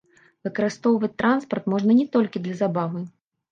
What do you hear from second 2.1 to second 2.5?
толькі